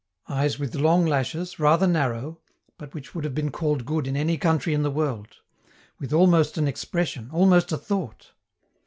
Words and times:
Eyes 0.27 0.57
with 0.57 0.73
long 0.73 1.05
lashes, 1.05 1.59
rather 1.59 1.85
narrow, 1.85 2.39
but 2.79 2.91
which 2.95 3.13
would 3.13 3.23
have 3.23 3.35
been 3.35 3.51
called 3.51 3.85
good 3.85 4.07
in 4.07 4.17
any 4.17 4.35
country 4.35 4.73
in 4.73 4.81
the 4.81 4.89
world; 4.89 5.37
with 5.99 6.11
almost 6.11 6.57
an 6.57 6.67
expression, 6.67 7.29
almost 7.31 7.71
a 7.71 7.77
thought. 7.77 8.31